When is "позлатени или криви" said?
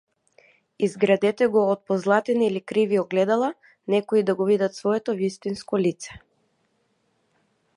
1.91-2.99